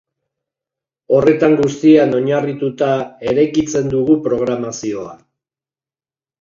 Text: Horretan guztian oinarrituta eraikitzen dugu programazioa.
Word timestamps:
Horretan 1.17 1.53
guztian 1.59 2.17
oinarrituta 2.21 2.89
eraikitzen 3.35 3.95
dugu 3.95 4.19
programazioa. 4.27 5.17